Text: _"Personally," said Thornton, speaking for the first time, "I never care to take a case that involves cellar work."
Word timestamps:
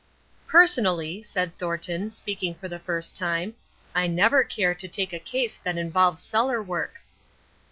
_"Personally," 0.47 1.21
said 1.21 1.55
Thornton, 1.59 2.09
speaking 2.09 2.55
for 2.55 2.67
the 2.67 2.79
first 2.79 3.15
time, 3.15 3.53
"I 3.93 4.07
never 4.07 4.43
care 4.43 4.73
to 4.73 4.87
take 4.87 5.13
a 5.13 5.19
case 5.19 5.59
that 5.63 5.77
involves 5.77 6.23
cellar 6.23 6.63
work." 6.63 7.01